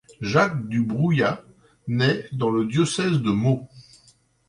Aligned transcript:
Jacques 0.19 0.67
du 0.67 0.81
Broullat 0.81 1.43
nait 1.87 2.25
dans 2.31 2.49
le 2.49 2.65
diocèse 2.65 3.21
de 3.21 3.29
Meaux. 3.29 3.67